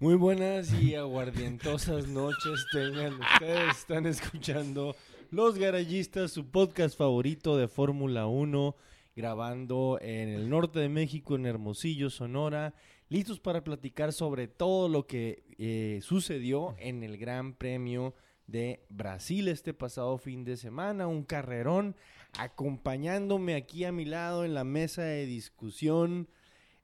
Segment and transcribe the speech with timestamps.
[0.00, 3.78] Muy buenas y aguardientosas noches tengan ustedes.
[3.78, 4.94] Están escuchando
[5.32, 8.76] Los Garayistas, su podcast favorito de Fórmula 1,
[9.16, 12.74] grabando en el norte de México, en Hermosillo, Sonora.
[13.08, 18.14] Listos para platicar sobre todo lo que eh, sucedió en el Gran Premio
[18.46, 21.08] de Brasil este pasado fin de semana.
[21.08, 21.96] Un carrerón
[22.38, 26.28] acompañándome aquí a mi lado en la mesa de discusión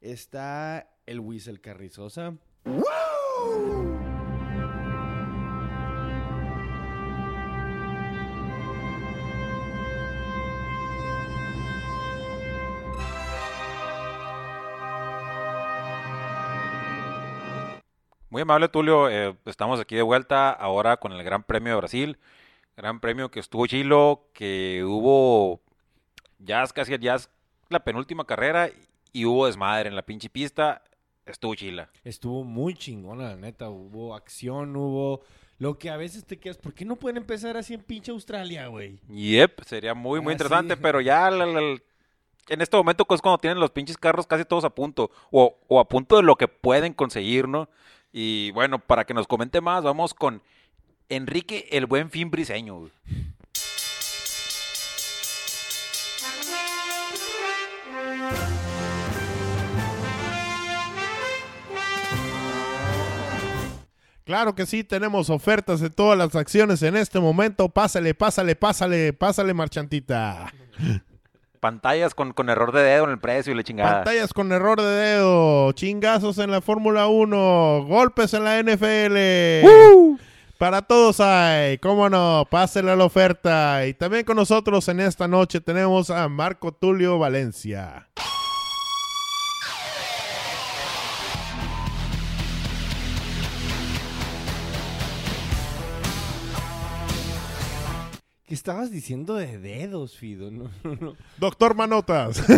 [0.01, 2.37] está el Whistle Carrizosa.
[18.35, 22.19] Muy amable Tulio, eh, estamos aquí de vuelta ahora con el Gran Premio de Brasil.
[22.77, 25.61] Gran Premio que estuvo chilo, que hubo
[26.41, 27.17] ya casi ya
[27.69, 28.71] la penúltima carrera
[29.13, 30.83] y hubo desmadre en la pinche pista.
[31.27, 31.91] Estuvo chila.
[32.03, 33.69] Estuvo muy chingona, la neta.
[33.71, 35.21] Hubo acción, hubo
[35.61, 36.59] lo que a veces te quedas.
[36.59, 38.99] ¿Por qué no pueden empezar así en pinche Australia, güey?
[39.11, 40.81] Yep, sería muy, muy Ah, interesante, sí.
[40.83, 41.79] pero ya la- la-
[42.49, 45.79] en este momento es cuando tienen los pinches carros casi todos a punto, o, o
[45.79, 47.69] a punto de lo que pueden conseguir, ¿no?
[48.17, 50.41] Y bueno, para que nos comente más, vamos con
[51.09, 52.89] Enrique el Buen Fin Briseño.
[64.25, 67.69] Claro que sí, tenemos ofertas de todas las acciones en este momento.
[67.69, 70.55] Pásale, pásale, pásale, pásale, marchantita.
[71.65, 73.95] Pantallas con, con error de dedo en el precio y la chingada.
[73.95, 80.19] Pantallas con error de dedo, chingazos en la Fórmula 1, golpes en la NFL.
[80.59, 83.87] Para todos hay, cómo no, pásale a la oferta.
[83.87, 88.09] Y también con nosotros en esta noche tenemos a Marco Tulio Valencia.
[98.55, 100.49] ¿Qué estabas diciendo de dedos, Fido?
[100.53, 101.17] No, no, no.
[101.39, 102.41] Doctor Manotas.
[102.47, 102.57] Todo,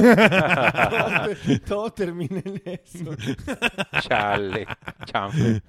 [1.47, 3.16] te- todo termina en eso.
[4.03, 4.66] Chale,
[5.06, 5.62] chanfle.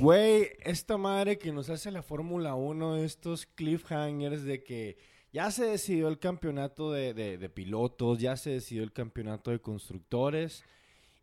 [0.00, 4.98] Güey, esta madre que nos hace la Fórmula 1, estos cliffhangers de que
[5.32, 9.60] ya se decidió el campeonato de, de- de pilotos, ya se decidió el campeonato de
[9.60, 10.64] constructores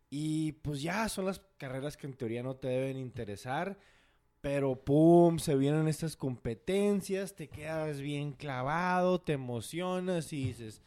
[0.08, 3.78] y pues ya son las carreras que en teoría no te deben interesar,
[4.40, 10.82] pero pum, se vienen estas competencias, te quedas bien clavado, te emocionas y dices...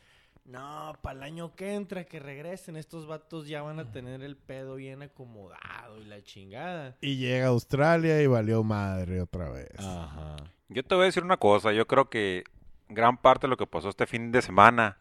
[0.46, 4.36] No, para el año que entra, que regresen, estos vatos ya van a tener el
[4.36, 6.98] pedo bien acomodado y la chingada.
[7.00, 9.80] y llega a Australia y valió madre otra vez.
[9.80, 10.36] Ajá.
[10.68, 12.44] Yo te voy a decir una cosa, yo creo que
[12.90, 14.98] gran parte de lo que pasó este fin de semana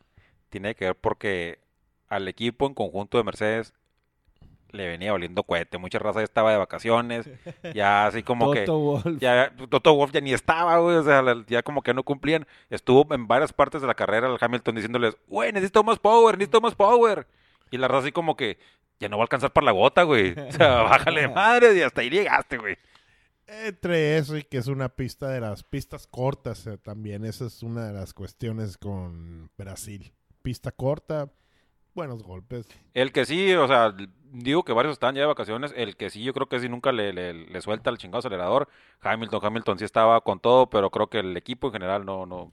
[0.48, 1.58] tiene que ver porque
[2.08, 3.74] al equipo en conjunto de Mercedes
[4.72, 7.28] le venía valiendo cohete, mucha raza ya estaba de vacaciones,
[7.74, 9.06] ya así como que Toto Wolff.
[9.20, 12.46] ya Toto Wolff ya ni estaba, güey, o sea, ya como que no cumplían.
[12.70, 16.60] Estuvo en varias partes de la carrera el Hamilton diciéndoles, güey, necesito más power, necesito
[16.60, 17.26] más power.
[17.70, 18.58] Y la raza así como que
[18.98, 20.32] ya no va a alcanzar para la gota, güey.
[20.32, 22.76] O sea, bájale madre y hasta ahí llegaste, güey.
[23.46, 27.62] Entre eso y que es una pista de las pistas cortas eh, también, esa es
[27.62, 30.12] una de las cuestiones con Brasil.
[30.42, 31.30] Pista corta,
[31.94, 32.66] buenos golpes.
[32.94, 33.94] El que sí, o sea,
[34.32, 35.72] digo que varios están ya de vacaciones.
[35.76, 38.68] El que sí, yo creo que sí nunca le, le, le suelta el chingado acelerador.
[39.00, 42.52] Hamilton, Hamilton sí estaba con todo, pero creo que el equipo en general no, no.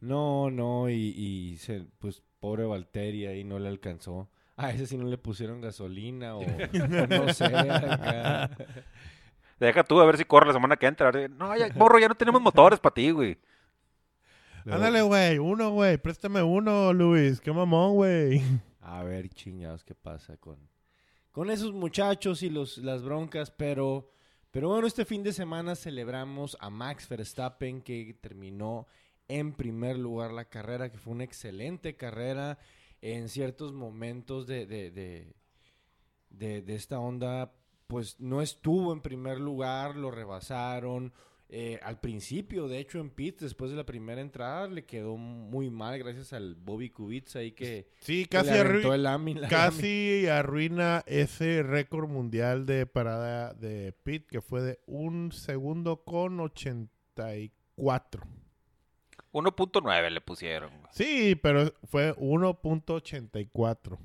[0.00, 4.28] No, no, y, y se, pues pobre Valtteri ahí no le alcanzó.
[4.56, 7.44] A ese sí no le pusieron gasolina o, o no sé.
[7.44, 8.50] acá.
[9.60, 11.08] Deja tú a ver si corre la semana que entra.
[11.08, 13.38] a ver, No, ya, morro, ya no tenemos motores para ti, güey.
[14.70, 18.42] Ándale, güey, uno, güey, préstame uno, Luis, qué mamón, güey.
[18.90, 20.56] A ver, chingados, qué pasa con,
[21.30, 24.10] con esos muchachos y los, las broncas, pero,
[24.50, 28.86] pero bueno, este fin de semana celebramos a Max Verstappen que terminó
[29.28, 32.58] en primer lugar la carrera, que fue una excelente carrera
[33.02, 35.34] en ciertos momentos de, de, de,
[36.30, 37.52] de- de esta onda,
[37.86, 41.12] pues no estuvo en primer lugar, lo rebasaron.
[41.50, 45.70] Eh, al principio, de hecho, en pits, después de la primera entrada, le quedó muy
[45.70, 52.66] mal gracias al Bobby Kubica ahí que, Sí, casi, el Ami- arruina ese récord mundial
[52.66, 58.22] de parada de pit que fue de un segundo con 84.
[59.32, 60.70] 1.9 le pusieron.
[60.90, 63.98] Sí, pero fue 1.84.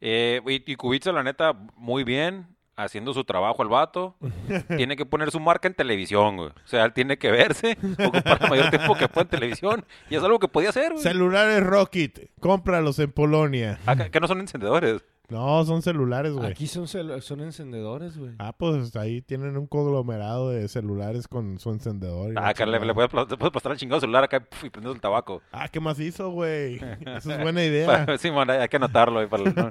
[0.00, 2.55] Eh, y, y Kubica, la neta, muy bien.
[2.76, 4.16] Haciendo su trabajo el vato.
[4.76, 6.48] tiene que poner su marca en televisión, güey.
[6.50, 9.84] O sea, él tiene que verse, ocupar el mayor tiempo que pueda en televisión.
[10.10, 11.02] Y es algo que podía hacer, güey.
[11.02, 13.78] Celulares Rocket, cómpralos en Polonia.
[13.86, 15.02] Ah, que- que no son encendedores.
[15.28, 16.48] No, son celulares, güey.
[16.48, 18.32] Aquí son, celu- son encendedores, güey.
[18.38, 22.32] Ah, pues ahí tienen un conglomerado de celulares con su encendedor.
[22.32, 24.94] y Ah, acá le, le puedes, le puedes pasar el chingado celular acá y prendes
[24.94, 25.42] el tabaco.
[25.50, 26.76] Ah, qué macizo, güey.
[27.06, 28.06] Esa es buena idea.
[28.18, 29.70] Simón, hay hay que anotarlo ahí para el- ¿no?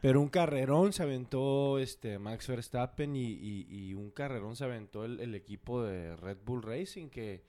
[0.00, 5.04] Pero un carrerón se aventó este Max Verstappen y, y- y un carrerón se aventó
[5.04, 7.42] el, el equipo de Red Bull Racing que,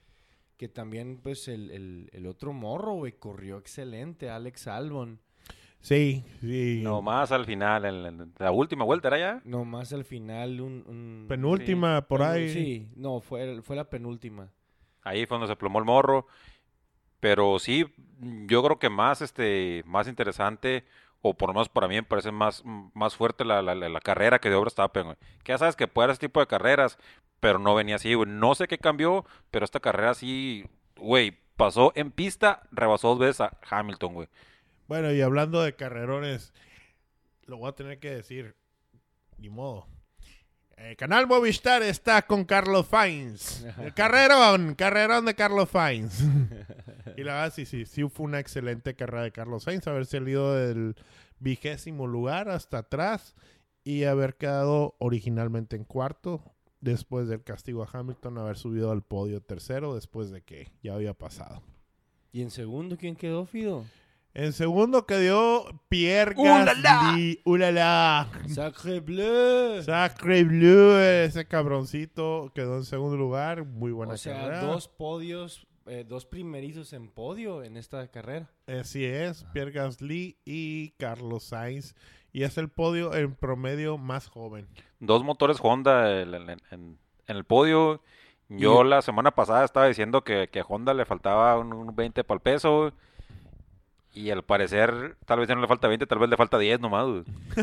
[0.58, 5.20] que también pues el, el- el otro morro, güey, corrió excelente, Alex Albon.
[5.82, 6.82] Sí, sí.
[6.84, 9.42] Nomás al final, en, en la última vuelta era ya.
[9.46, 10.84] Nomás al final un...
[10.88, 12.50] un- Penúltima, por penú- ahí.
[12.50, 14.52] Sí, no, fue, fue la penúltima.
[15.04, 16.26] Ahí fue donde se plomó el morro.
[17.22, 17.86] Pero sí,
[18.48, 20.86] yo creo que más, este, más interesante,
[21.22, 22.64] o por lo menos para mí me parece más,
[22.94, 25.18] más fuerte la, la, la- carrera que de Verstappen, güey.
[25.44, 26.98] Que ya sabes que puede haber ese tipo de carreras,
[27.40, 28.30] pero no venía así, güey.
[28.30, 33.42] No sé qué cambió, pero esta carrera sí, güey, pasó en pista, rebasó dos veces
[33.42, 34.28] a Hamilton, güey.
[34.88, 36.54] Bueno, y hablando de carrerones,
[37.46, 38.56] lo voy a tener que decir.
[39.38, 39.88] Ni modo.
[40.78, 43.64] El canal Movistar está con Carlos Fainz.
[43.80, 46.22] El carrerón, carrerón de Carlos Fainz.
[47.18, 49.88] y la verdad, sí, sí, sí fue una excelente carrera de Carlos Sainz.
[49.88, 50.96] Haber salido del
[51.40, 53.36] vigésimo lugar hasta atrás
[53.84, 56.44] y haber quedado originalmente en cuarto.
[56.82, 61.14] Después del castigo a Hamilton, haber subido al podio tercero después de que ya había
[61.14, 61.62] pasado.
[62.32, 63.84] ¿Y en segundo quién quedó, Fido?
[64.34, 66.36] En segundo quedó Pierre.
[66.38, 67.42] Gasly.
[67.44, 68.30] ¡Ulala!
[68.48, 69.82] Sacre bleu.
[69.82, 73.66] Sacre Bleu, ese cabroncito quedó en segundo lugar.
[73.66, 74.62] Muy buena o sea, carrera.
[74.62, 78.50] dos podios, eh, dos primerizos en podio en esta carrera.
[78.68, 81.96] Así es, Pierre Gasly y Carlos Sainz.
[82.32, 84.68] Y es el podio en promedio más joven.
[85.00, 86.60] Dos motores Honda en, en- en-
[87.28, 88.02] en el podio.
[88.50, 92.24] Yo la semana pasada estaba diciendo que, que a Honda le faltaba un, un 20
[92.24, 92.94] para el peso.
[94.12, 96.80] Y al parecer, tal vez ya no le falta 20, tal vez le falta 10
[96.80, 97.06] nomás.
[97.56, 97.62] Sí,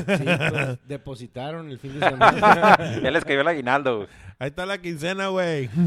[0.50, 2.76] pues, depositaron el fin de semana.
[3.02, 4.06] ya les cayó el aguinaldo.
[4.38, 5.69] Ahí está la quincena, güey.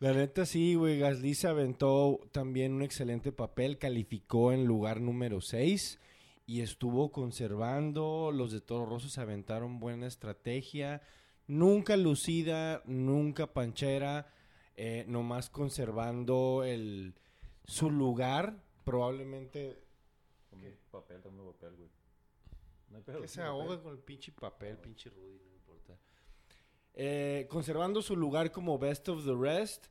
[0.00, 0.98] La neta sí, güey.
[0.98, 3.78] Gasly se aventó también un excelente papel.
[3.78, 5.98] Calificó en lugar número 6
[6.46, 8.32] y estuvo conservando.
[8.32, 11.02] Los de Toro Rosso se aventaron buena estrategia.
[11.46, 14.32] Nunca lucida, nunca panchera.
[14.76, 17.14] eh, nomás conservando el,
[17.64, 18.56] su lugar.
[18.84, 19.78] Probablemente
[23.20, 25.49] Que se ahoga con el pinche papel, pinche Rudy, no.
[26.94, 29.86] Eh, conservando su lugar como best of the rest,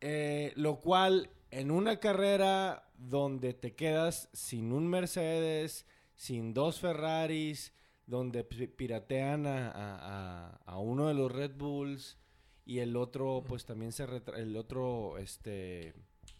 [0.00, 7.72] eh, lo cual en una carrera donde te quedas sin un Mercedes, sin dos Ferraris,
[8.06, 9.98] donde pi- piratean a, a-
[10.54, 12.16] a- a uno de los Red Bulls
[12.64, 15.92] y el otro, pues también se retra- el otro, este,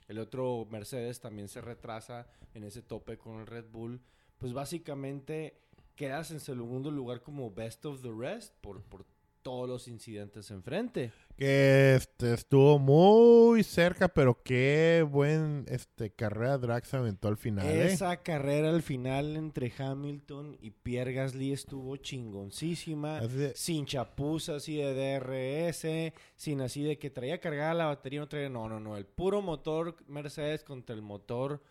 [0.08, 4.00] el otro Mercedes también se retrasa en ese tope con el Red Bull,
[4.38, 5.60] pues básicamente
[5.94, 9.04] quedas en segundo lugar como best of the rest por, por
[9.42, 11.12] todos los incidentes enfrente.
[11.36, 17.66] Que este, estuvo muy cerca, pero qué buen este, carrera drag se aventó al final.
[17.66, 17.86] ¿eh?
[17.86, 23.20] Esa carrera al final entre Hamilton y Pierre Gasly estuvo chingoncísima.
[23.20, 28.28] De- Sin chapuza así de DRS, sin así de que traía cargada la batería, no
[28.28, 28.48] traía.
[28.50, 28.96] No, no, no.
[28.96, 31.62] El puro motor Mercedes contra el motor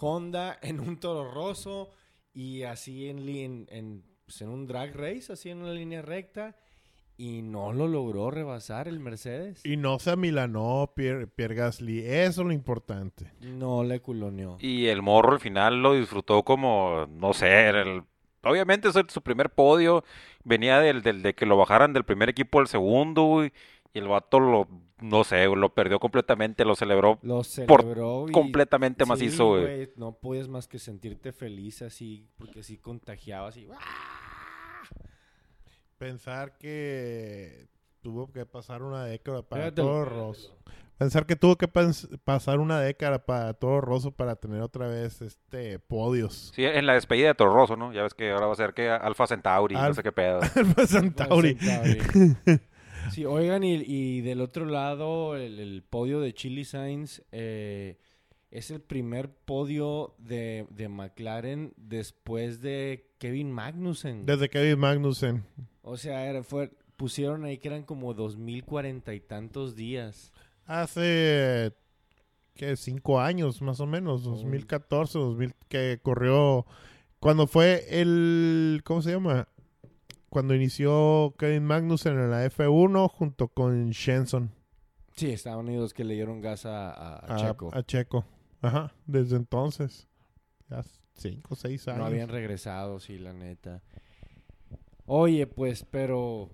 [0.00, 1.90] Honda en un toro roso
[2.34, 6.56] y así en, en, pues, en un drag race, así en una línea recta.
[7.22, 9.64] Y no lo logró rebasar el Mercedes.
[9.64, 12.00] Y no se amilanó Pierre, Pierre Gasly.
[12.00, 13.30] Eso es lo importante.
[13.40, 14.56] No le culoneó.
[14.58, 18.02] Y el morro al final lo disfrutó como, no sé, el-
[18.42, 20.02] obviamente es su primer podio.
[20.42, 23.44] Venía del, del- de que lo bajaran del primer equipo al segundo,
[23.94, 24.66] Y el vato lo,
[25.00, 28.32] no sé, lo perdió completamente, lo celebró Lo Por celebró y...
[28.32, 29.90] completamente Sí, macizo, güey.
[29.96, 33.68] No puedes más que sentirte feliz así, porque así contagiabas y...
[36.02, 37.68] Pensar que
[38.00, 40.04] tuvo que pasar una década para Pégatelo, todo.
[40.04, 40.58] Rosso.
[40.98, 45.78] Pensar que tuvo que pasar una década para todo Rosso para tener otra vez este
[45.78, 46.50] podios.
[46.56, 47.92] Sí, en la despedida de Toro Rosso, ¿no?
[47.92, 50.40] Ya ves que ahora va a ser que Alfa Centauri, no sé qué pedo.
[50.56, 51.56] Alfa Centauri.
[53.10, 57.98] Sí, oigan, y, y del otro lado, el, el podio de Chili Sainz eh,
[58.52, 64.26] es el primer podio de, de McLaren después de Kevin Magnussen.
[64.26, 65.44] Desde Kevin Magnussen.
[65.82, 70.32] O sea, era- fue, pusieron ahí que eran como dos mil cuarenta y tantos días.
[70.66, 71.72] Hace
[72.54, 76.66] que cinco años más o menos, 2014, 2000 que corrió
[77.20, 79.46] cuando fue el ¿cómo se llama?
[80.28, 84.50] Cuando inició Kevin Magnussen en la F1 junto con Shenson
[85.14, 87.70] Sí, Estados Unidos que le dieron gas a, a- a a Checo.
[87.72, 88.24] a Checo.
[88.62, 90.08] Ajá, desde entonces.
[91.14, 91.98] Cinco, seis años.
[92.00, 93.80] No habían regresado, sí, la neta.
[95.06, 96.50] Oye, pues, pero...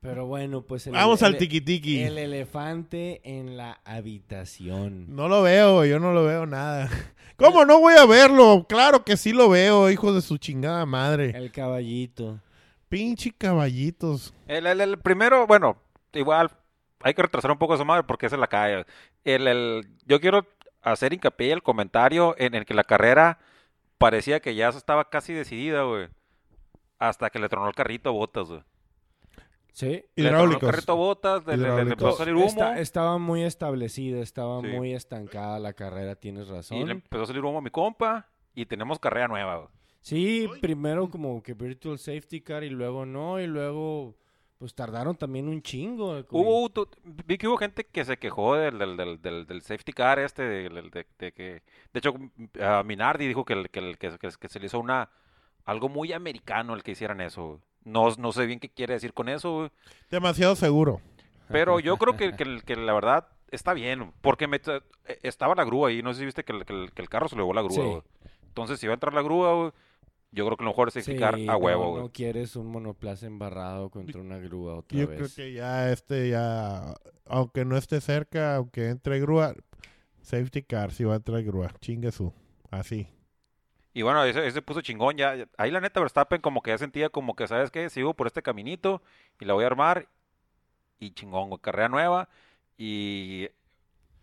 [0.00, 0.86] Pero bueno, pues...
[0.86, 2.00] el- Vamos el- al tiki-tiki.
[2.02, 5.06] El elefante en la habitación.
[5.14, 6.90] No lo veo, yo no lo veo nada.
[7.36, 8.66] ¿Cómo no voy a verlo?
[8.68, 11.32] Claro que sí lo veo, hijo de su chingada madre.
[11.34, 12.38] El caballito.
[12.90, 14.34] Pinche caballitos.
[14.46, 15.78] El, el- el primero, bueno,
[16.12, 16.50] igual
[17.00, 18.84] hay que retrasar un poco esa madre porque esa es la calle.
[19.24, 20.46] El, el- yo quiero
[20.82, 23.38] hacer hincapié el comentario en el que la carrera
[23.98, 26.08] parecía que ya estaba casi decidida, güey.
[26.98, 28.62] Hasta que le tronó el carrito a botas, güey.
[29.72, 30.04] Sí.
[30.14, 31.92] Le tronó el carrito a botas, le, le- le Hidráulicos.
[31.92, 32.46] empezó a salir humo.
[32.46, 34.68] Está- estaba muy establecida, estaba Sí.
[34.68, 36.86] muy estancada la carrera, tienes Y razón.
[36.86, 38.28] le empezó a salir humo a mi compa.
[38.54, 39.68] Y tenemos carrera nueva, güey.
[40.00, 44.14] Sí, primero como que Virtual Safety Car y luego no, y luego
[44.64, 46.22] pues tardaron también un chingo.
[46.22, 46.24] güey.
[46.30, 46.88] Hubo, tu-
[47.26, 50.42] vi que hubo gente que se quejó del, del, del, del- del safety car este,
[50.42, 52.14] de, de que, de hecho,
[52.84, 55.10] Minardi dijo que, el- que, el- que, que- que se le hizo una,
[55.66, 57.60] algo muy americano el que hicieran eso.
[57.84, 59.70] No, no sé bien qué quiere decir con eso,
[60.10, 61.02] Demasiado seguro.
[61.48, 62.32] pero yo creo que,
[62.66, 66.24] que, la verdad está bien, porque me, eh, estaba la grúa ahí, no sé si
[66.24, 68.30] viste que el, que el- que el carro se le llevó la grúa, Sí.
[68.48, 69.72] Entonces, si va a entrar la grúa, güey,
[70.34, 72.02] yo creo que lo mejor es safety car Sí, a huevo, no, güey.
[72.02, 75.16] no quieres un monoplaza embarrado contra una grúa otra Yo vez.
[75.16, 76.94] creo que ya este ya,
[77.26, 79.54] aunque no esté cerca, aunque entre grúa,
[80.22, 82.32] safety car, si va a entrar grúa, chingue su,
[82.70, 83.08] así.
[83.92, 85.36] Y bueno, ese, ese puso chingón ya.
[85.36, 87.88] ya- Ahí la neta Verstappen como que ya sentía como que, ¿sabes qué?
[87.90, 89.02] Sigo por este caminito
[89.40, 90.08] y la voy a armar.
[90.98, 92.28] Y chingón, güey, carrera nueva.
[92.76, 93.48] Y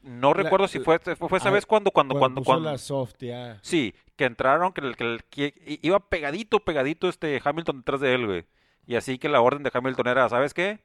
[0.04, 2.72] no La- recuerdo si fue, fue, fue esa ah, vez cuando, cuando, Cuando cuando, cuando...
[2.72, 3.60] la soft ya.
[3.62, 8.46] Sí, que entraron, que, que, que iba pegadito, pegadito este Hamilton detrás de él, güey.
[8.86, 10.80] Y así que la orden de Hamilton era, ¿sabes qué?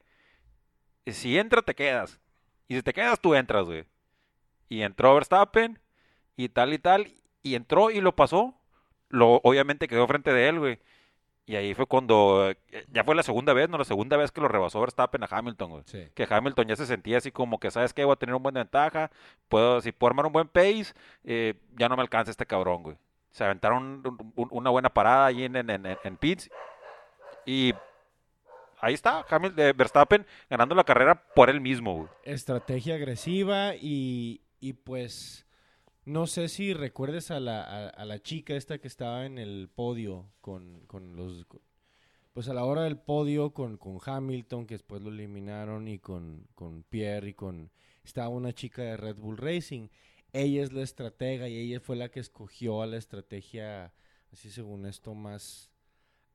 [1.07, 2.21] Si entra, te quedas.
[2.69, 3.85] Y si te quedas, tú entras, güey.
[4.69, 5.79] Y entró Verstappen,
[6.37, 8.55] y tal y tal, y entró y lo pasó.
[9.09, 10.79] Lo, obviamente quedó frente de él, güey.
[11.49, 12.57] Y ahí fue cuando, eh,
[12.91, 13.79] ya fue la segunda vez, ¿no?
[13.79, 16.09] La segunda vez que lo rebasó Verstappen a Hamilton, güey Sí.
[16.15, 18.05] que Hamilton ya se sentía así como que, ¿sabes qué?
[18.05, 19.13] Voy a tener un buen ventaja,
[19.49, 20.87] puedo, si puedo armar un buen pace,
[21.23, 22.97] eh, ya no me alcanza este cabrón, güey.
[23.31, 26.51] Se aventaron un- un- una buena parada ahí en, en, en, en pits
[27.45, 27.73] y
[28.81, 32.09] ahí está, Hamilton, eh, Verstappen ganando la carrera por él mismo, güey.
[32.25, 35.46] Estrategia agresiva y, y pues
[36.07, 40.33] no sé si recuerdes a la, a, la chica esta que estaba en el podio
[40.41, 41.47] con, con los...
[42.33, 46.47] pues a la hora del podio con, con Hamilton, que después lo eliminaron, y con,
[46.55, 47.71] con Pierre y con...
[48.05, 49.89] Estaba una chica de Red Bull Racing.
[50.33, 53.93] Ella es la estratega y ella fue la que escogió a la estrategia,
[54.33, 55.71] así según esto, más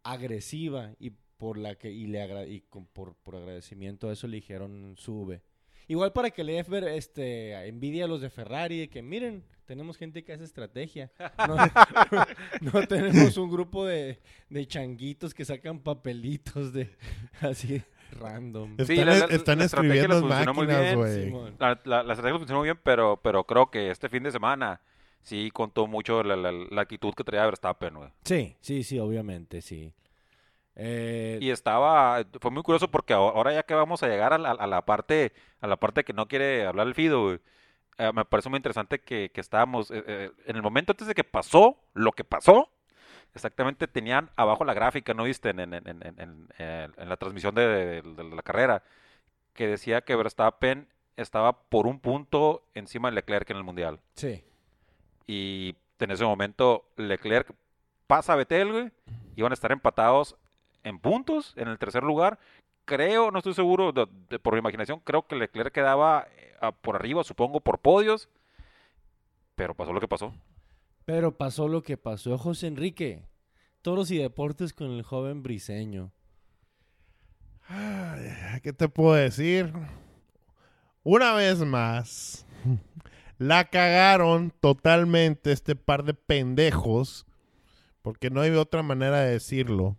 [0.04, 4.28] agresiva y por la que y le agra- y con- por, por agradecimiento a eso
[4.28, 5.44] le dijeron sube.
[5.92, 9.44] Igual para que le dé ver, este envidia a los de Ferrari de que miren,
[9.66, 11.12] tenemos gente que hace estrategia.
[11.48, 11.56] No,
[12.62, 14.20] no tenemos un grupo de,
[14.50, 16.90] de changuitos que sacan papelitos de
[17.42, 17.82] así
[18.20, 18.72] random.
[18.78, 21.54] Están, Sí, la- la- están la estrategia escribiendo les en funcionó muy máquinas, bien, güey.
[21.60, 24.82] La, la, la estrategia funcionó muy bien, pero, pero creo que este fin de semana
[25.22, 28.10] sí contó mucho la, la, la actitud que traía Verstappen, güey.
[28.24, 29.94] Sí, sí, sí, obviamente, sí.
[30.76, 34.38] Eh, Y estaba, fue muy curioso porque aho- ahora ya que vamos a llegar a
[34.38, 37.40] la, a la parte, a la parte que no quiere hablar el Fido, eh,
[38.14, 41.78] me parece muy interesante que, que estábamos, eh, en el momento antes de que pasó
[41.94, 42.70] lo que pasó,
[43.36, 45.50] exactamente tenían abajo la gráfica, ¿no viste?
[45.50, 45.60] En,
[46.98, 48.84] la transmisión de, de- de la carrera,
[49.54, 50.88] que decía que Verstappen
[51.18, 54.00] estaba por un punto encima de Leclerc en el Mundial.
[54.16, 54.44] sí.
[55.28, 57.54] Y en ese momento Leclerc
[58.08, 58.92] pasa a Vettel, güey.
[59.36, 60.36] Iban a estar empatados
[60.84, 62.40] en puntos en el tercer lugar.
[62.86, 66.72] Creo, no estoy seguro, de- de- por mi imaginación, creo que Leclerc quedaba eh, a-
[66.72, 68.30] por arriba, supongo, por podios.
[69.56, 70.34] Pero pasó lo que pasó.
[71.06, 73.24] Pero pasó lo que pasó, José Enrique.
[73.82, 76.12] Toros y deportes con el joven briseño.
[77.68, 79.72] Ay, ¿Qué te puedo decir?
[81.04, 82.46] Una vez más,
[83.38, 87.26] la cagaron totalmente este par de pendejos,
[88.02, 89.96] porque no hay otra manera de decirlo.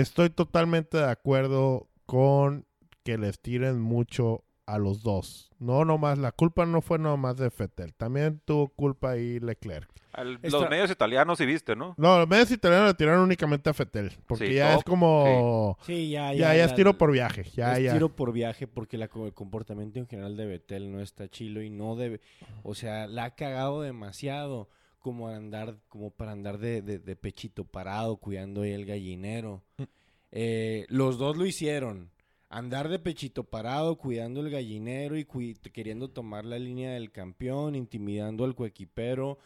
[0.00, 2.66] Estoy totalmente de acuerdo con
[3.04, 5.50] que les tiren mucho a los dos.
[5.58, 9.88] No nomás, la culpa no fue nomás de Fettel, también tuvo culpa ahí Leclerc.
[10.12, 11.94] Al- Esta- Los medios italianos sí viste, ¿no?
[11.98, 15.76] No, los medios italianos le tiraron únicamente a Fettel, porque Sí, ya es como...
[15.82, 17.92] Sí, ya, Ya, ya, es tiro por viaje, ya, es ya.
[17.92, 21.68] tiro por viaje porque la, el comportamiento en general de Betel no está chilo y
[21.70, 22.20] no debe,
[22.62, 24.68] o sea, la ha cagado demasiado
[25.04, 29.62] como andar, como para andar de, de- de pechito parado cuidando ahí el gallinero.
[29.76, 29.82] Mm.
[30.32, 32.10] Eh, los dos lo hicieron.
[32.48, 35.26] Andar de pechito parado, cuidando el gallinero y
[35.72, 39.38] queriendo tomar la línea del campeón, intimidando al coequipero.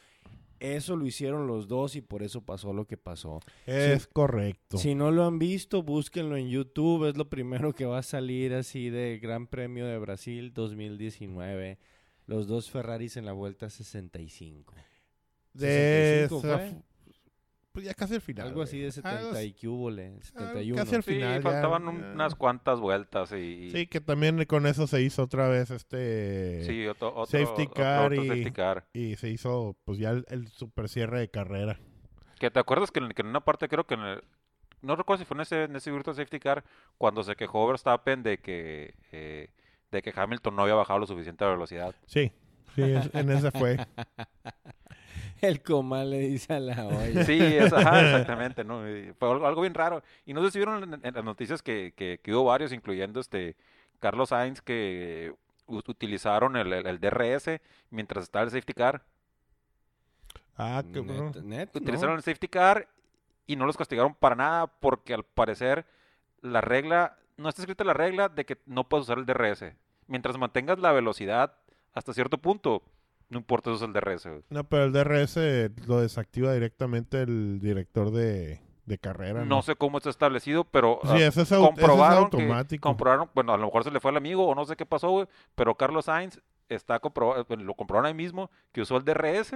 [0.60, 3.40] Eso lo hicieron los dos y por eso pasó lo que pasó.
[3.66, 4.76] Es correcto.
[4.78, 7.08] Si no lo han visto, búsquenlo en YouTube.
[7.08, 11.78] Es lo primero que va a salir así de Gran Premio de Brasil 2019.
[12.26, 14.74] Los dos Ferraris en la vuelta 65.
[15.54, 16.82] De 65 esa- fue.
[17.72, 18.48] pues ya casi al final.
[18.48, 18.92] Algo así de güey.
[18.92, 20.76] 70 Algo y que hubo, le, 71.
[20.82, 21.88] casi al Sí, final ya, faltaban ya.
[21.90, 23.36] un- unas cuantas vueltas y...
[23.36, 26.64] y- Sí, que también con eso se hizo otra vez este...
[26.64, 28.86] sí, otro, otro- safety car otro y- safety car.
[28.92, 31.78] Y se hizo pues ya el, el super cierre de carrera.
[32.40, 34.24] Que te acuerdas que en, que en una parte creo que en el-
[34.82, 36.64] no recuerdo si fue en ese, en ese Virtual Safety Car
[36.98, 39.50] cuando se quejó Verstappen de que eh,
[39.90, 41.94] de que Hamilton no había bajado lo suficiente de velocidad.
[42.06, 42.30] Sí,
[42.76, 43.76] sí, es- en ese fue.
[45.40, 47.24] El comal le dice a la olla.
[47.24, 48.88] Sí, es- ajá, exactamente, ¿no?
[48.88, 50.02] Y Fue algo, algo bien raro.
[50.26, 53.20] Y no sé si vieron en, en las noticias que, que, que hubo varios, incluyendo
[53.20, 53.56] este
[54.00, 55.34] Carlos Sainz, que
[55.66, 59.02] utilizaron el, el- el DRS mientras estaba el safety car.
[60.56, 61.24] Ah, qué bueno.
[61.26, 61.80] Net, net, ¿no?
[61.80, 62.88] Utilizaron el safety car
[63.46, 65.86] y no los castigaron para nada porque al parecer
[66.42, 69.72] la regla, no está escrita la regla de que no puedes usar el DRS.
[70.06, 71.54] Mientras mantengas la velocidad
[71.94, 72.82] hasta cierto punto,
[73.30, 74.26] no importa si usas el DRS.
[74.26, 74.42] güey.
[74.50, 75.36] No, pero el DRS
[75.86, 79.44] lo desactiva directamente el director de, de carrera.
[79.44, 82.88] No sé cómo está establecido, pero Sí, ah, ese es, es comprobaron que- automático.
[82.88, 85.10] comprobaron, bueno, a lo mejor se le fue al amigo o no sé qué pasó,
[85.10, 89.54] güey, pero Carlos Sainz está comprobado, lo comprobaron ahí mismo que usó el DRS,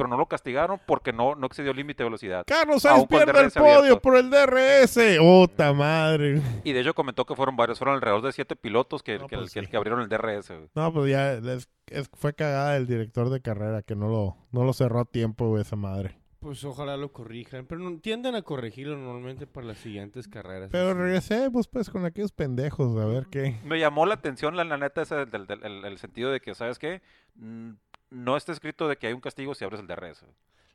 [0.00, 2.44] pero no lo castigaron porque no, no excedió el límite de velocidad.
[2.46, 3.60] Carlos Sainz pierde el abierto.
[3.60, 4.98] podio por el DRS.
[5.20, 6.40] ¡Ota madre!
[6.64, 9.36] Y de hecho comentó que fueron varios, fueron alrededor de siete pilotos que, No, que,
[9.36, 9.66] pues que- sí.
[9.66, 10.48] que abrieron el DRS.
[10.54, 10.68] güey.
[10.74, 14.64] No, pues ya es- es- fue cagada el director de carrera que no lo, no
[14.64, 16.16] lo cerró a tiempo, güey, esa madre.
[16.38, 17.66] Pues ojalá lo corrijan.
[17.66, 20.70] Pero no, tienden a corregirlo normalmente para las siguientes carreras.
[20.72, 20.98] Pero así.
[20.98, 23.56] regresemos pues con aquellos pendejos, a ver qué.
[23.64, 26.54] Me llamó la atención la, la neta ese del, del- el, el sentido de que,
[26.54, 27.02] ¿sabes qué?
[27.34, 27.72] Mm,
[28.10, 30.24] No está escrito de que hay un castigo si abres el DRS.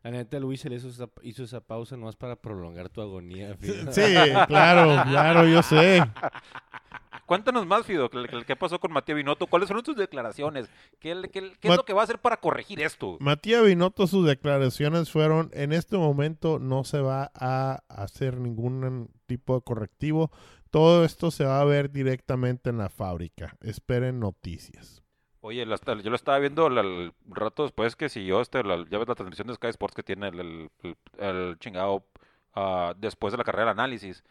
[0.04, 3.58] La neta, Luis él hizo esa, hizo esa pausa nomás para prolongar tu agonía.
[3.62, 4.46] Sí, fíjate.
[4.48, 6.04] claro, claro, yo sé.
[7.26, 9.48] Cuéntanos más, Fido, ¿qué, pasó con Matías Binotto?
[9.48, 10.70] ¿Cuáles fueron tus declaraciones?
[11.00, 13.18] ¿Qué, qué- qué es lo que va a hacer para corregir esto?
[13.20, 19.56] Matías Binotto, sus declaraciones fueron, en este momento no se va a hacer ningún tipo
[19.56, 20.30] de correctivo.
[20.70, 23.58] Todo esto se va a ver directamente en la fábrica.
[23.62, 25.02] Esperen noticias.
[25.48, 29.46] Oye, yo lo estaba viendo el, rato después que siguió este, ya ves la transmisión
[29.46, 32.04] de Sky Sports que tiene el chingado
[32.56, 34.24] ah, después de la carrera de análisis.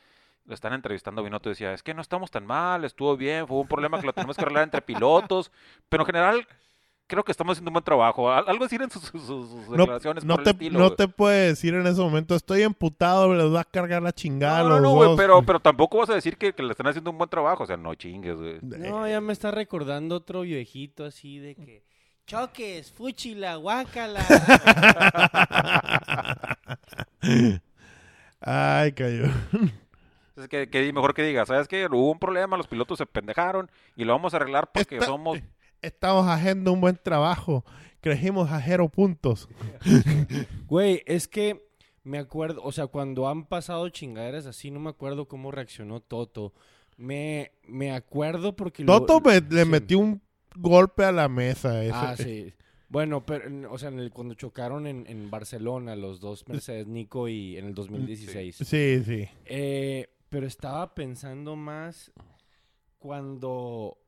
[0.44, 3.46] Lo están entrevistando a Binotto y decía, es que no estamos tan mal, estuvo bien,
[3.46, 5.52] fue un problema que lo tenemos que arreglar entre pilotos,
[5.88, 6.48] pero en general
[7.06, 8.30] creo que estamos haciendo un buen trabajo.
[8.30, 9.94] Al- Algo así en sus, sus- sus- No, por
[10.38, 13.64] el te, estilo, no te puede decir en ese momento, estoy emputado, les va a
[13.64, 15.16] cargar la chingada No, no, no, güey, dos".
[15.18, 17.66] pero, pero tampoco vas a decir que, que le están haciendo un buen trabajo, o
[17.66, 18.58] sea, no chingues, güey.
[18.62, 21.84] No, ya me está recordando otro viejito así de que...
[22.26, 24.24] Choques, fuchila, guácala.
[28.40, 29.24] Ay, cayó.
[29.54, 31.86] Entonces, que, que mejor que diga, ¿sabes qué?
[31.86, 35.38] Hubo un problema, los pilotos se pendejaron y lo vamos a arreglar porque Esta- somos...
[35.84, 37.64] Estamos haciendo un buen trabajo.
[38.00, 39.48] Crecimos a cero puntos.
[40.66, 41.66] Güey, es que
[42.02, 46.52] me acuerdo, o sea, cuando han pasado chingaderas así, no me acuerdo cómo reaccionó Toto.
[46.96, 48.84] Me, me acuerdo porque...
[48.84, 50.20] lo- Toto le metió un
[50.56, 51.82] golpe a la mesa.
[51.82, 52.52] ese- Ah, sí.
[52.88, 57.28] Bueno, pero, o sea, en el- cuando chocaron en, en Barcelona los dos Mercedes Nico
[57.28, 58.56] y en el 2016.
[58.56, 59.28] Sí, sí.
[59.46, 62.12] Eh, pero estaba pensando más
[62.98, 63.98] cuando,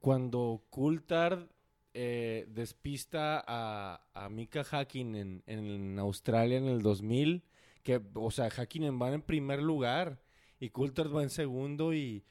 [0.00, 1.46] cuando Coulthard
[1.94, 7.42] eh, despista a, a Mika Hakkinen en, en Australia en el 2000,
[7.82, 10.20] que, o sea, Hakkinen va en primer lugar
[10.58, 12.24] y Coulthard va en segundo y,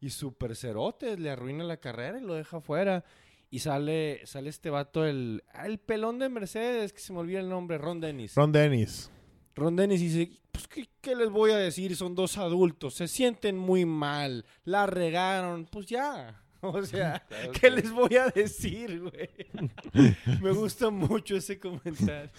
[0.00, 3.04] y super cerotes, le arruina la carrera y lo deja fuera.
[3.48, 7.48] Y sale, sale este vato, el, el pelón de Mercedes, que se me olvida el
[7.48, 8.34] nombre, Ron Dennis.
[8.34, 9.10] Ron Dennis.
[9.54, 11.96] Ron Dennis dice, pues, ¿qué, qué les voy a decir?
[11.96, 16.42] Son dos adultos, se sienten muy mal, la regaron, pues ya.
[16.60, 17.24] O sea,
[17.60, 20.16] ¿qué les voy a decir, güey?
[20.42, 22.30] Me gusta mucho ese comentario.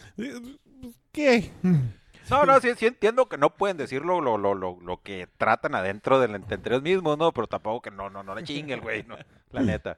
[1.12, 1.52] ¿Qué?
[2.30, 5.76] No, no, sí, sí entiendo que no pueden decirlo lo, lo, lo, lo que tratan
[5.76, 7.32] adentro del entre ellos mismos, ¿no?
[7.32, 9.16] Pero tampoco que no, no, no le chingue el güey, ¿no?
[9.52, 9.98] La neta.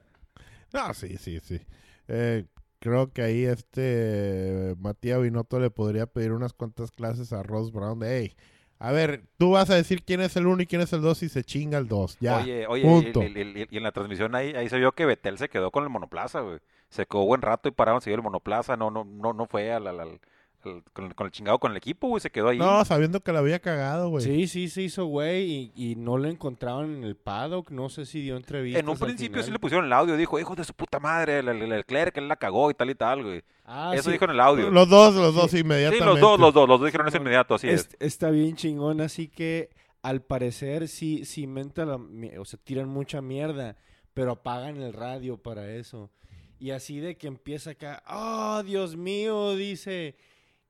[0.72, 1.60] No, sí, sí, sí.
[2.06, 2.44] Eh,
[2.78, 7.98] creo que ahí este Matías Binotto le podría pedir unas cuantas clases a Ross Brown
[7.98, 8.36] de, hey,
[8.82, 11.22] a ver, tú vas a decir quién es el uno y quién es el dos
[11.22, 12.16] y se chinga el dos.
[12.18, 12.38] Ya.
[12.38, 13.22] oye, oye, y, punto.
[13.22, 15.84] y- y- y en la transmisión ahí, ahí se vio que Betel se quedó con
[15.84, 16.58] el monoplaza, güey.
[16.88, 19.86] Se quedó buen rato y pararon, siguió el monoplaza, no, no, no, no fue al,
[19.86, 20.20] al, al-
[20.60, 22.58] con, con el chingado con el equipo, güey, se quedó ahí.
[22.58, 24.24] No, sabiendo que la había cagado, güey.
[24.24, 27.70] Sí, sí, se hizo güey y, y no lo encontraban en el paddock.
[27.70, 28.82] No sé si dio entrevistas.
[28.82, 31.48] en un principio sí le pusieron el audio, dijo, hijo de su puta madre, el,
[31.48, 33.42] el, el él la cagó y tal y tal, güey.
[33.64, 34.12] Ah, Eso sí.
[34.12, 34.70] dijo en el audio.
[34.70, 36.04] Los dos, los dos sí, inmediatamente.
[36.04, 37.82] los dos, los dos, los dos dijeron eso inmediato, así es.
[37.82, 39.70] Es- Está bien chingón, así que
[40.02, 41.96] al parecer sí, sí menta la,
[42.38, 43.76] o sea, tiran mucha mierda,
[44.14, 46.10] pero apagan el radio para eso.
[46.58, 50.16] Y así de que empieza acá, oh, Dios mío, dice,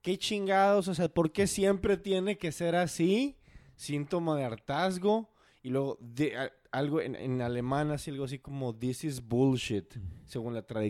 [0.02, 3.36] qué chingados, o sea, ¿por qué siempre tiene que ser así?
[3.76, 5.30] Síntoma de hartazgo.
[5.62, 9.94] Y luego, de, a- algo en, en alemán, así algo así como, this is bullshit,
[10.24, 10.82] según la tra-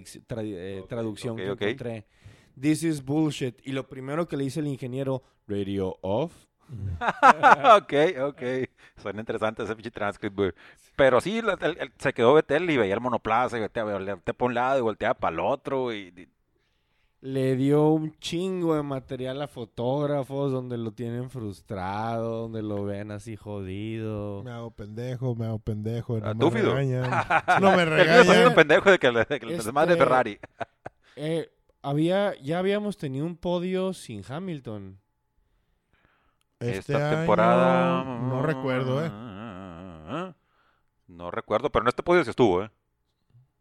[0.44, 1.62] eh, Ok, traducción ok, que ok.
[1.62, 2.06] encontré.
[2.60, 3.58] This is bullshit.
[3.66, 6.32] Y lo primero que le dice el ingeniero, radio off.
[7.76, 7.92] ok,
[8.22, 8.42] ok.
[9.02, 10.52] Suena interesante ese pinche transcript, güey.
[10.96, 14.20] Pero sí, la- el- el- se quedó Betel y veía el monoplaza y volteaba, volteaba
[14.22, 15.92] para un lado y volteaba para el otro.
[15.92, 16.28] Y, y-
[17.22, 23.10] Le dio un chingo de material a fotógrafos donde lo tienen frustrado, donde lo ven
[23.10, 24.42] así jodido.
[24.42, 26.16] Me hago pendejo, me hago pendejo.
[26.22, 26.74] Ah, No tú, me Fido.
[26.74, 27.10] regañan.
[27.60, 28.54] No me regañan.
[28.54, 30.38] pendejo de que le, de que Este- desmadre Ferrari.
[31.16, 31.50] Eh,
[31.82, 34.98] había, ya habíamos tenido un podio sin Hamilton.
[36.58, 38.04] Este Esta año, temporada.
[38.04, 39.10] No recuerdo, ¿eh?
[41.06, 42.70] No recuerdo, pero en este podio sí estuvo, ¿eh?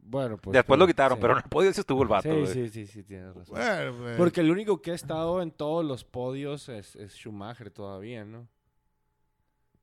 [0.10, 0.54] Bueno, pues.
[0.54, 1.22] Después lo sí, quitaron, sí.
[1.22, 2.48] pero en el podio sí estuvo el vato, Sí, güey.
[2.48, 3.56] sí, sí, sí, tienes razón.
[3.56, 7.70] Bueno, pues, Porque el único que ha estado en todos los podios es, es Schumacher
[7.70, 8.48] todavía, ¿no?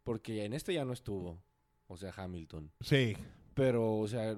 [0.02, 1.40] Porque en este ya no estuvo.
[1.86, 2.72] O sea, Hamilton.
[2.80, 3.16] Sí.
[3.56, 4.36] Pero, o sea,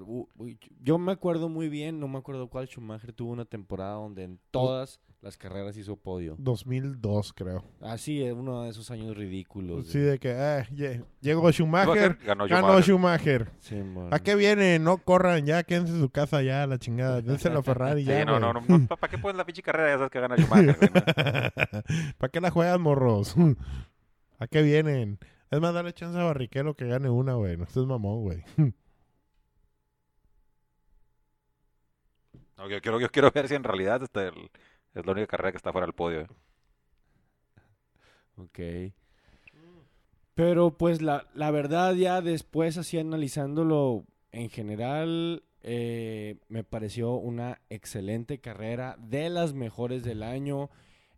[0.81, 4.39] yo me acuerdo muy bien, no me acuerdo cuál Schumacher tuvo una temporada donde en
[4.53, 6.37] todas las carreras hizo podio.
[6.39, 7.65] 2002, creo.
[7.81, 9.89] Así, es uno de esos años ridículos.
[9.89, 13.51] Sí, de que eh, lle- llegó Schumacher, Ganó ganó Schumacher.
[13.51, 13.51] Schumacher.
[13.59, 13.83] Sí.
[14.13, 14.79] ¿A qué viene?
[14.79, 17.21] No corran ya, quédense en su casa ya, la chingada.
[17.21, 18.25] Dense la Ferrari Sí, ya.
[18.25, 18.87] no, no, no.
[18.87, 19.91] ¿Para qué pones la pinche carrera?
[19.91, 21.03] Ya sabes que gana Schumacher, ¿no?
[22.19, 23.35] ¿Para qué la juegas, morros?
[24.39, 25.19] ¿A qué vienen?
[25.51, 27.57] Es más, dale chance a Barrichello que gane una, güey.
[27.57, 28.45] No estés mamón, güey.
[32.59, 34.51] No, yo, quiero, yo quiero ver si en realidad este, el-
[34.95, 36.21] es la única carrera que está fuera del podio.
[36.23, 36.27] ¿eh?
[38.37, 38.59] Ok.
[40.35, 47.61] Pero pues la, la verdad ya después así analizándolo en general eh, me pareció una
[47.71, 50.71] excelente carrera, de las mejores del año.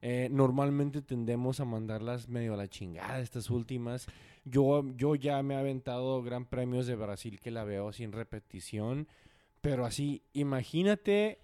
[0.03, 4.07] Eh, normalmente tendemos a mandarlas medio a la chingada estas últimas.
[4.45, 9.07] Yo, yo ya me he aventado gran premios de Brasil que la veo sin repetición.
[9.61, 11.39] Pero así, imagínate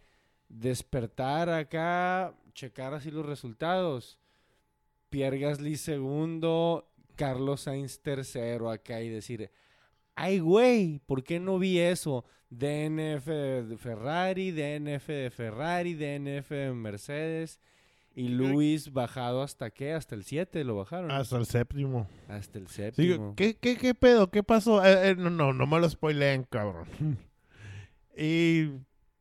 [0.49, 4.19] despertar acá, checar así los resultados.
[5.11, 9.51] Pierre Gasly segundo, Carlos Sainz tercero acá y decir,
[10.15, 12.25] ay güey, ¿por qué no vi eso?
[12.51, 17.61] DNF de Ferrari, DNF de Ferrari, DNF de Mercedes
[18.15, 21.11] y Luis bajado hasta qué, hasta el 7 lo bajaron.
[21.11, 22.09] Hasta el séptimo.
[22.29, 23.35] hasta el Sí, séptimo.
[23.37, 24.31] ¿qué, qué, ¿Qué pedo?
[24.31, 24.83] ¿Qué pasó?
[24.85, 26.87] Eh, eh, no, no, no me lo spoileen, cabrón.
[28.17, 28.71] y...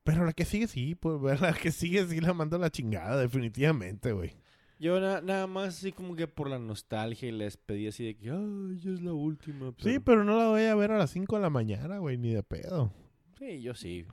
[0.04, 2.70] Pero la que sigue, sí, pues, ver, la que sigue, sí la mando a la
[2.70, 4.34] chingada, definitivamente, güey.
[4.78, 8.16] Yo na- nada más así como que por la nostalgia y les pedí así de
[8.16, 9.74] que, ay, ya es la última.
[9.80, 12.34] Sí, pero no la voy a ver a las 5 de la mañana, güey, ni
[12.34, 12.92] de pedo.
[13.40, 14.06] Sí, yo sí.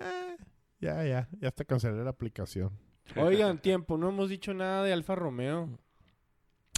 [0.00, 0.36] Eh,
[0.80, 2.70] ya, ya, ya hasta cancelé la aplicación.
[3.16, 5.68] Oigan, tiempo, no hemos dicho nada de Alfa Romeo.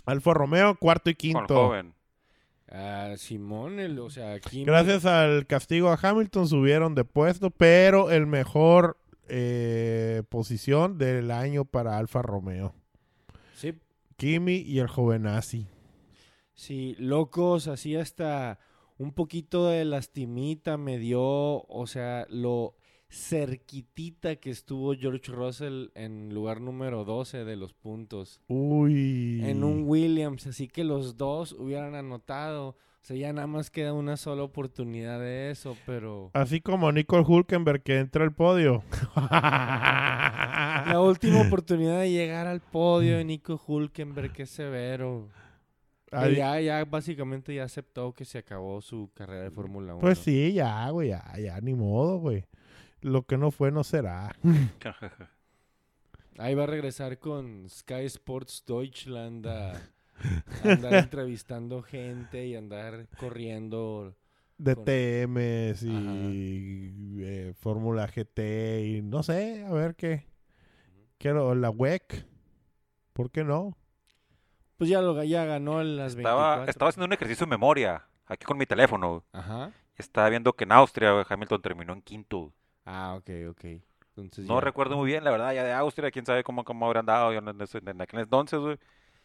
[0.05, 1.55] Alfa Romeo, cuarto y Con quinto.
[1.55, 1.95] joven.
[2.75, 4.65] Ah, Simón, el, o sea, aquí...
[4.65, 11.67] Gracias al castigo a Hamilton subieron de puesto, pero el mejor eh, posición del año
[11.67, 12.75] para Alfa Romeo.
[13.55, 13.75] Sí,
[14.17, 15.69] Kimi y el jovenazi.
[16.55, 18.59] sí, locos, así hasta
[18.97, 22.77] un poquito de lastimita me dio, o sea, lo
[23.13, 28.41] cerquitita que estuvo George Russell en lugar número 12 de los puntos.
[28.49, 29.41] Uy.
[29.45, 32.69] En un Williams, así que los dos hubieran anotado.
[32.71, 36.31] O sea, ya nada más queda una sola oportunidad de eso, pero...
[36.35, 38.85] Así como Nicole Hulkenberg que entra al podio.
[39.17, 45.29] La última oportunidad de llegar al podio de Nico Hulkenberg, qué severo.
[46.13, 50.01] Ahí- ya, ya básicamente ya aceptó que se acabó su carrera de Fórmula 1.
[50.01, 52.45] Pues sí, ya, güey, ya, ya, ni modo, güey.
[53.03, 54.35] Lo que no fue no será.
[56.39, 59.81] Ahí va a regresar con Sky Sports Deutschland a, a
[60.65, 64.17] andar entrevistando gente y andar corriendo.
[64.59, 68.39] De Con- TMs y eh, Fórmula GT
[68.87, 70.27] y no sé, a ver qué.
[71.19, 72.25] Quiero la WEC.
[73.13, 73.77] ¿Por qué no?
[74.77, 76.71] Pues ya, lo, ya ganó en las Estaba, 24.
[76.71, 79.25] estaba haciendo un ejercicio de memoria aquí con mi teléfono.
[79.33, 79.73] Ajá.
[79.97, 82.53] Estaba viendo que en Austria Hamilton terminó en quinto.
[82.85, 83.65] Ah, ok, ok.
[84.17, 86.87] Entonces No ya- recuerdo muy bien, la verdad, ya de Austria, quién sabe cómo, cómo
[86.87, 88.79] habrán dado en, ese- en aquel entonces, güey.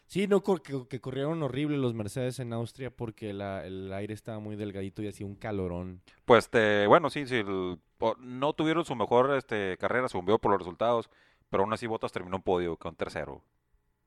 [0.06, 4.38] Sí, no, que, que corrieron horrible los Mercedes en Austria porque la- el aire estaba
[4.38, 6.00] muy delgadito y hacía un calorón.
[6.24, 7.78] Pues, este, bueno, sí, sí, el-
[8.20, 11.10] no tuvieron su mejor este, carrera, según veo por los resultados,
[11.50, 13.42] pero aún así Bottas terminó un podio con tercero.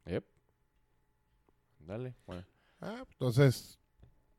[0.06, 0.24] Yep.
[1.80, 2.16] Dale.
[2.26, 2.44] Bueno.
[2.80, 3.80] Ah, entonces,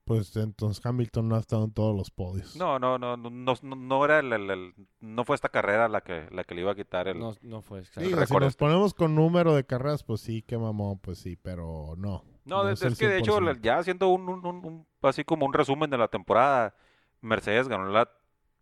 [0.04, 2.56] pues entonces Hamilton no ha estado en todos los podios.
[2.56, 3.30] No, no, no, no,
[3.62, 6.72] no, era el, el- el- no fue esta carrera la que, la que le iba
[6.72, 7.18] a quitar el...
[7.18, 8.58] No, no fue si nos este.
[8.58, 12.24] ponemos con número de carreras, pues sí, qué mamón, pues sí, pero no.
[12.44, 13.60] No, es, que de hecho, 100%.
[13.62, 16.74] ya haciendo un, un- un- un- así como un resumen de la temporada,
[17.20, 18.10] Mercedes ganó la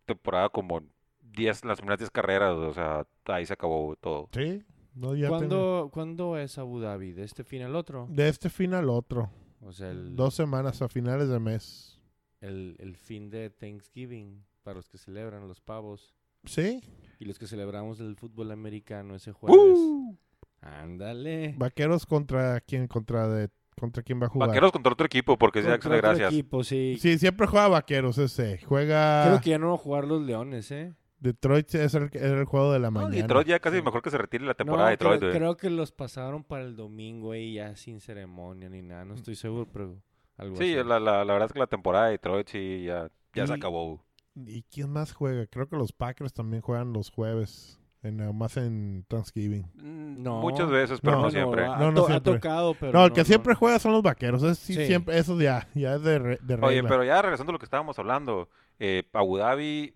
[0.04, 0.82] temporada como
[1.22, 4.28] 10, las primeras 10 carreras, o sea, ahí se acabó todo.
[4.32, 4.62] Sí,
[4.94, 7.12] no, ya ¿Cuándo, ¿Cuándo es Abu Dhabi?
[7.12, 8.06] ¿De este fin al otro?
[8.10, 9.30] De este fin al otro.
[9.60, 11.98] O sea, el, Dos semanas a finales de mes.
[12.40, 16.80] el, el fin de Thanksgiving para los que celebran los pavos Sí,
[17.18, 19.76] y los que celebramos el fútbol americano ese jueves.
[19.78, 20.16] ¡Uh!
[20.62, 21.54] Ándale.
[21.58, 24.48] vaqueros contra quién, contra de, contra quién va a jugar.
[24.48, 26.32] Vaqueros contra otro equipo, porque es de Contra acción de otro gracias.
[26.32, 26.96] equipo, sí.
[27.00, 28.58] Sí, siempre juega vaqueros ese.
[28.64, 30.94] Juega Creo que ya no van a jugar los Leones, ¿eh?
[31.20, 33.14] Detroit es el, es el juego de la No, mañana.
[33.14, 33.82] Detroit ya casi Sí.
[33.82, 36.64] mejor que se retire la temporada de no, creo, Detroit, creo que los pasaron para
[36.64, 39.04] el domingo y ya sin ceremonia ni nada.
[39.04, 39.96] No estoy seguro, pero
[40.38, 40.88] algo Sí, así.
[40.88, 44.02] la, la, la verdad es que la temporada de Detroit sí ya, ya se acabó.
[44.34, 45.46] ¿Y quién más juega?
[45.46, 47.76] Creo que los Packers también juegan los jueves.
[48.02, 49.66] En, más en Thanksgiving.
[49.74, 50.40] Mm, No.
[50.40, 51.66] Muchas veces, pero no, No, siempre.
[51.66, 52.32] ha, No, no to- ha siempre.
[52.32, 53.58] tocado, pero no, el que siempre no.
[53.58, 54.42] juega son los vaqueros.
[54.42, 54.86] Es, sí, Sí.
[54.86, 56.66] siempre, eso ya, ya es de, re- de regla.
[56.68, 59.92] Oye, pero ya regresando a lo que estábamos hablando, eh, Abu Dhabi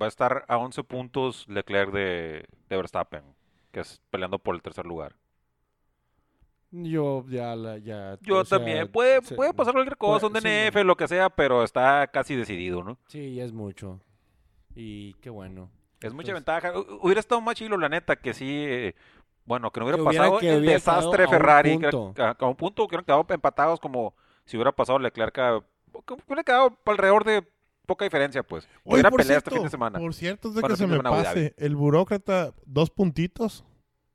[0.00, 3.22] va a estar a 11 puntos Leclerc de, de Verstappen,
[3.72, 5.14] que es peleando por el tercer lugar.
[6.70, 8.16] Yo ya, la, ya.
[8.22, 8.88] Yo o sea, también.
[8.90, 12.06] Puede, se- puede pasar cualquier cosa, un puede- sí, DNF, lo que sea, pero está
[12.06, 12.96] casi decidido, ¿no?
[13.08, 14.00] Sí, es mucho.
[14.74, 15.68] Y qué bueno.
[16.00, 16.72] Es mucha Entonces- ventaja.
[16.72, 18.94] Hu- Hubiera estado más chilo, la neta, que sí.
[19.44, 21.78] bueno, que no hubiera Que hubiera- pasado que el hubiera desastre a un Ferrari.
[21.78, 24.14] que a, a un punto que hubieran quedado empatados como
[24.46, 25.38] si hubiera pasado Leclerc.
[25.40, 25.60] a-
[26.06, 27.46] que hubiera quedado alrededor de
[27.86, 28.68] poca diferencia, pues.
[28.84, 29.98] Oye, por pelea cierto, este fin de semana.
[29.98, 31.54] Por cierto, es de Bueno, que se me pase.
[31.58, 33.64] El burócrata, dos puntitos.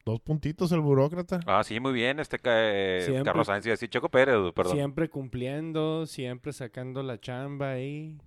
[0.06, 1.42] Dos puntitos el burócrata.
[1.46, 2.20] Ah, sí, muy bien.
[2.22, 4.74] Este eh, Siempre- Carlos Sainz y así, Checo Pérez, perdón.
[4.78, 8.18] Siempre cumpliendo, siempre sacando la chamba ahí,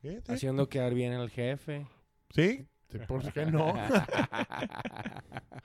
[0.00, 0.32] Sí, sí.
[0.32, 1.86] haciendo quedar bien al jefe.
[2.30, 3.72] Sí, sí, ¿por qué no?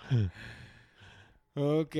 [1.57, 1.95] ok,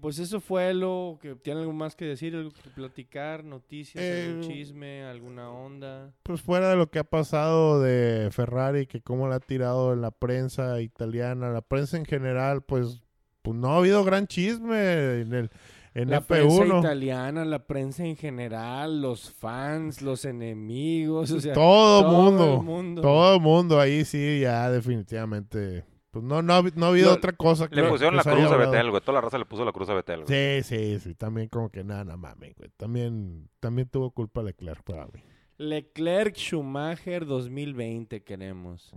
[0.00, 4.42] pues eso fue lo que tiene algo más que decir, algo que platicar, noticias, algún
[4.44, 6.12] Eh, chisme, alguna onda.
[6.22, 10.02] Pues fuera de lo que ha pasado de Ferrari, que cómo la ha tirado en
[10.02, 13.02] la prensa italiana, la prensa en general, pues,
[13.42, 15.50] pues no ha habido gran chisme en el
[15.92, 16.78] en la prensa F1.
[16.78, 22.62] italiana, la prensa en general, los fans, los enemigos, o sea, todo, todo mundo, el
[22.62, 23.02] mundo.
[23.02, 25.84] todo el mundo ahí sí, ya definitivamente.
[26.10, 28.56] Pues no, no, no ha habido otra cosa que Le pusieron que la cruz a.
[28.56, 29.00] Betel, güey.
[29.00, 30.62] Toda la raza le puso la cruz a Betel, güey.
[30.62, 32.68] Sí, sí, sí, también como que nada, no mames, güey.
[32.76, 35.22] También, también tuvo culpa Leclerc para mí.
[35.58, 38.92] Leclerc Schumacher 2020 queremos.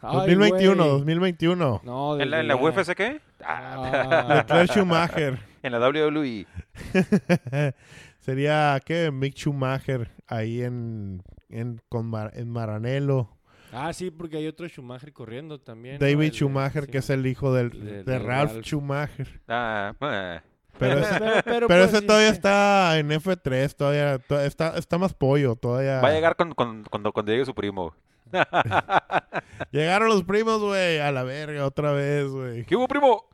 [0.00, 0.88] Ay, 2021, güey.
[0.98, 1.80] 2021.
[1.82, 2.54] No, ¿En la, en la.
[2.56, 3.20] UFC qué?
[3.44, 4.34] Ah, Ah.
[4.36, 5.38] Leclerc Schumacher.
[5.64, 5.80] en la.
[5.80, 6.46] WWE.
[8.20, 9.10] Sería, ¿qué?
[9.10, 13.28] Mick Schumacher ahí en, en, con Mar- en Maranello.
[13.72, 15.98] Ah, sí, porque hay otro Schumacher corriendo también.
[15.98, 16.06] ¿no?
[16.06, 16.90] David El Schumacher, sí.
[16.90, 18.64] que es el hijo del, De- de, de Ralph, Ralph.
[18.66, 19.40] Schumacher.
[19.48, 20.40] Ah, eh.
[20.78, 22.34] Pero ese, Pero, pero, pero pues, ese sí, todavía sí.
[22.34, 26.00] está en F3, todavía, to- está, está más pollo, todavía.
[26.00, 27.94] Va a llegar con, con, cuando, cuando llegue su primo.
[29.70, 32.64] Llegaron los primos, güey, a la verga, otra vez, güey.
[32.64, 33.24] ¿Qué hubo, primo?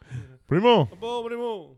[0.46, 0.88] Primo.
[1.00, 1.76] Pobre primo.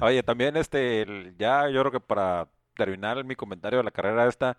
[0.00, 4.26] Oye, también este, el- ya yo creo que para terminar mi comentario de la carrera
[4.28, 4.56] esta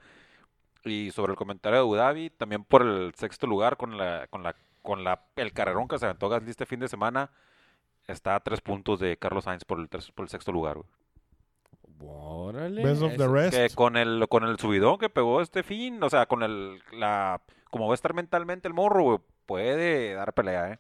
[0.85, 4.43] y sobre el comentario de Abu Dhabi, también por el sexto lugar con la, con
[4.43, 7.29] la, con la, el carrerón que se aventó Gasly este fin de semana,
[8.07, 10.87] está a tres puntos de Carlos Sainz por el, por el sexto lugar, güey.
[12.05, 12.83] Órale.
[12.83, 13.53] Best of the ese- rest.
[13.55, 17.41] Que con el, con el subidón que pegó este fin, o sea, con el, la,
[17.69, 20.79] como va a estar mentalmente el morro, güey, puede dar pelea, eh.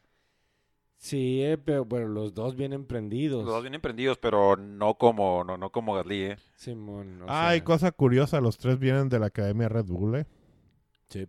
[1.03, 3.43] Sí, eh, pero bueno, los dos vienen prendidos.
[3.43, 6.37] Los dos bien emprendidos, pero no como, no, no como Gasly, eh.
[6.55, 7.23] Simón.
[7.23, 10.25] o Ay, sea, cosa curiosa, los tres vienen de la Academia Red Bull, ¿eh?
[11.09, 11.27] sí.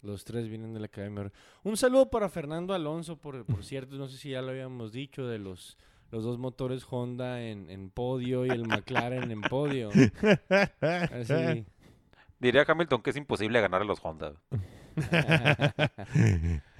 [0.00, 1.32] Los tres vienen de la Academia.
[1.64, 5.26] Un saludo para Fernando Alonso, por, por cierto, no sé si ya lo habíamos dicho,
[5.26, 5.76] de los,
[6.12, 9.90] los dos motores Honda en, en podio y el McLaren en podio.
[10.80, 11.66] Así.
[12.38, 14.34] Diría Hamilton que es imposible ganar a los Honda.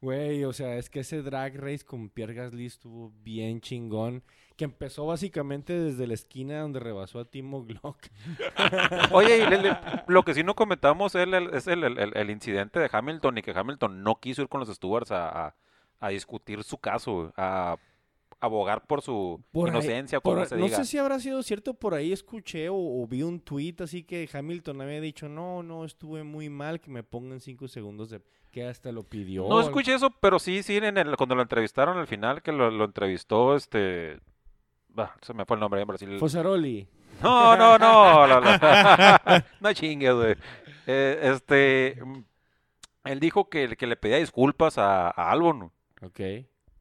[0.00, 4.22] Güey, o sea, es que ese drag race con Pierre Gasly estuvo bien chingón.
[4.56, 7.98] que empezó básicamente desde la esquina donde rebasó a Timo Glock.
[9.12, 13.42] Oye, y lo que sí no comentamos es, el, es el, incidente de Hamilton y
[13.42, 15.54] que Hamilton no quiso ir con los stewards a, a-
[16.02, 17.76] a discutir su caso, a
[18.40, 20.76] abogar por su Por ahí- inocencia, por como ahí- se no diga.
[20.78, 24.28] sé si habrá sido cierto, por ahí escuché o, o vi un tweet así que
[24.32, 28.20] Hamilton había dicho, no, no, estuve muy mal, que me pongan cinco segundos de...
[28.50, 29.46] que hasta lo pidió.
[29.48, 32.70] No escuché eso, pero sí, sí, en el, cuando lo entrevistaron al final, que lo,
[32.70, 34.18] lo entrevistó, este...
[34.88, 36.18] bah, se me fue el nombre en Brasil.
[36.18, 36.88] Fosaroli.
[37.22, 38.26] No, no, no.
[38.26, 38.50] no, no.
[39.60, 40.34] no chingues, güey.
[40.86, 41.98] Eh, este.
[43.04, 45.70] Él dijo que, que le pedía disculpas a, a Albon.
[46.02, 46.20] Ok.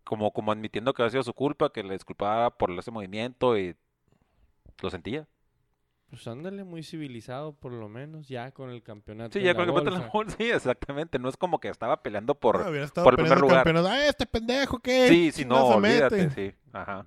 [0.09, 3.75] Como, como admitiendo que había sido su culpa, que le disculpaba por ese movimiento y
[4.81, 5.27] lo sentía.
[6.09, 9.37] Pues ándale, muy civilizado por lo menos, ya con el campeonato.
[9.37, 10.35] Sí, ya con el campeonato de la bolsa.
[10.39, 11.19] Sí, exactamente.
[11.19, 12.57] No es como que estaba peleando por.
[12.57, 13.57] Ah, hubiera estado por el primer lugar.
[13.57, 13.87] campeonato.
[13.87, 15.09] ¡Ah, este pendejo qué!
[15.09, 16.55] Sí, sí, no, olvídate, sí.
[16.73, 17.05] Ajá.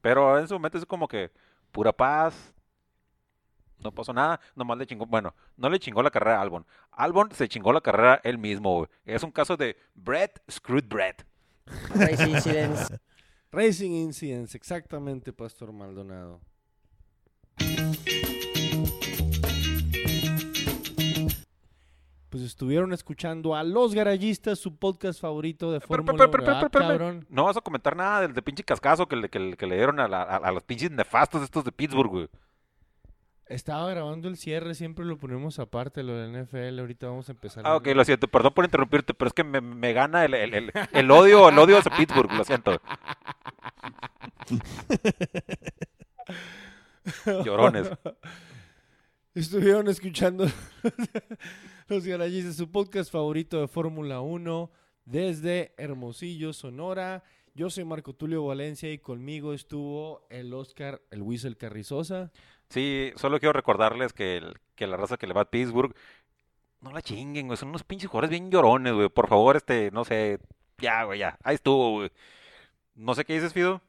[0.00, 1.30] Pero en su momento es como que
[1.70, 2.52] pura paz.
[3.78, 6.66] No pasó nada, nomás le chingó, bueno, no le chingó la carrera a Albon.
[6.90, 8.88] Albon se chingó la carrera él mismo, güey.
[9.04, 11.29] Es un caso de Brett screwed Brett.
[11.94, 12.92] Race incidents.
[13.52, 16.40] Racing Incidents, exactamente, Pastor Maldonado.
[22.28, 26.44] Pues estuvieron escuchando a Los Garayistas, su podcast favorito de Fórmula pero, 1, pero, pero,
[26.44, 27.26] ¿verdad, pero, pero, cabrón?
[27.28, 29.74] No vas a comentar nada del de pinche cascazo que le, que le, que le
[29.74, 32.28] dieron a, la- a, a los pinches nefastos estos de Pittsburgh, güey.
[33.50, 37.64] Estaba grabando el cierre, siempre lo ponemos aparte, lo del NFL, ahorita vamos a empezar.
[37.66, 40.54] Ah, ok, lo siento, perdón por interrumpirte, pero es que me, me gana el, el,
[40.54, 42.80] el, el odio, el odio hacia Pittsburgh, lo siento.
[47.44, 47.90] Llorones.
[49.34, 50.46] Estuvieron escuchando
[51.88, 54.70] Los Garayistas, su podcast favorito de Fórmula 1
[55.06, 57.24] desde Hermosillo, Sonora.
[57.54, 62.30] Yo soy Marco Tulio Valencia y conmigo estuvo el Oscar, el Whistle Carrizosa.
[62.70, 65.94] Sí, solo quiero recordarles que, el- que la raza que le va a Pittsburgh,
[66.80, 67.56] no la chinguen, güey.
[67.58, 69.08] Son unos pinches jugadores bien llorones, güey.
[69.10, 70.38] Por favor, este, no sé.
[70.78, 71.36] Ya, güey, ya.
[71.42, 72.12] Ahí estuvo, güey.
[72.94, 73.82] No sé qué dices, Fido.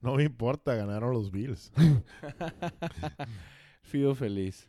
[0.00, 1.72] No me importa, ganaron los Bills.
[3.82, 4.68] Fido feliz.